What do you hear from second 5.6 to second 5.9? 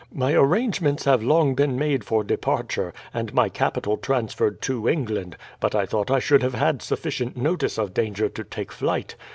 I